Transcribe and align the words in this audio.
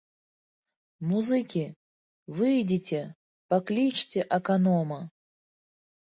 Музыкі, 1.09 1.65
выйдзіце, 2.39 3.01
паклічце 3.53 4.21
аканома! 4.39 4.99